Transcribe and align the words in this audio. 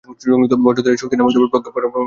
বজ্রধরের 0.65 0.95
এ 0.95 1.01
শক্তির 1.01 1.19
নাম 1.19 1.27
প্রজ্ঞাপারমিতা। 1.53 1.99